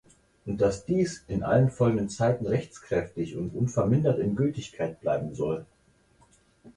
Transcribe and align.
Und 0.47 0.59
dass 0.59 0.83
dies 0.83 1.25
„in 1.27 1.43
allen 1.43 1.69
folgenden 1.69 2.09
Zeiten 2.09 2.47
rechtskräftig 2.47 3.35
und 3.37 3.53
unvermindert 3.53 4.17
in 4.17 4.35
Gültigkeit 4.35 4.99
bleiben 4.99 5.35
soll“. 5.35 5.67